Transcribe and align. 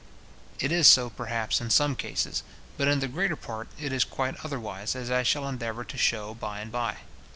It 0.57 0.71
is 0.71 0.87
so 0.87 1.11
perhaps 1.11 1.61
in 1.61 1.69
some 1.69 1.95
cases; 1.95 2.41
but 2.75 2.87
in 2.87 3.01
the 3.01 3.07
greater 3.07 3.35
part 3.35 3.67
it 3.79 3.93
is 3.93 4.03
quite 4.03 4.35
otherwise, 4.43 4.95
as 4.95 5.11
I 5.11 5.21
shall 5.21 5.47
endeavour 5.47 5.83
to 5.83 5.95
shew 5.95 6.33
by 6.33 6.59
and 6.59 6.71
by. 6.71 6.97